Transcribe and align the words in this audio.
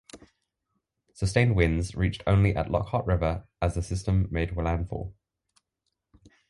Sustained 1.13 1.55
winds 1.55 1.93
reached 1.93 2.23
only 2.25 2.55
at 2.55 2.71
Lockhart 2.71 3.05
River 3.05 3.43
as 3.61 3.75
the 3.75 3.83
system 3.83 4.27
made 4.31 4.57
landfall. 4.57 5.13